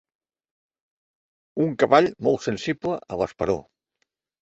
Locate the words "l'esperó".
3.25-3.63